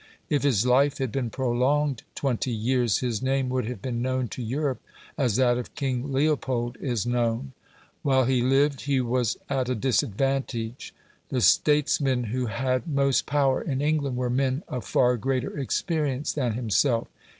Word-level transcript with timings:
If 0.31 0.41
his 0.41 0.65
life 0.65 0.97
had 0.97 1.11
been 1.11 1.29
prolonged 1.29 2.01
twenty 2.15 2.49
years, 2.49 3.01
his 3.01 3.21
name 3.21 3.49
would 3.49 3.65
have 3.67 3.83
been 3.83 4.01
known 4.01 4.29
to 4.29 4.41
Europe 4.41 4.81
as 5.15 5.35
that 5.35 5.59
of 5.59 5.75
King 5.75 6.11
Leopold 6.11 6.75
is 6.81 7.05
known. 7.05 7.51
While 8.01 8.25
he 8.25 8.41
lived 8.41 8.81
he 8.81 8.99
was 8.99 9.37
at 9.47 9.69
a 9.69 9.75
disadvantage. 9.75 10.95
The 11.29 11.39
statesmen 11.39 12.23
who 12.23 12.47
had 12.47 12.87
most 12.87 13.27
power 13.27 13.61
in 13.61 13.79
England 13.79 14.17
were 14.17 14.31
men 14.31 14.63
of 14.67 14.85
far 14.85 15.17
greater 15.17 15.55
experience 15.55 16.33
than 16.33 16.53
himself. 16.53 17.07